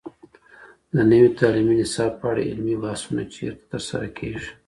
د 0.93 0.95
نوي 1.11 1.29
تعلیمي 1.39 1.75
نصاب 1.81 2.11
په 2.19 2.25
اړه 2.31 2.41
علمي 2.49 2.75
بحثونه 2.83 3.23
چیرته 3.33 3.63
ترسره 3.71 4.07
کیږي؟ 4.17 4.49